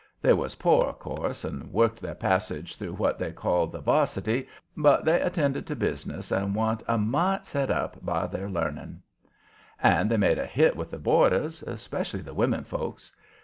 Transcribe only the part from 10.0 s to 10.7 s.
they made a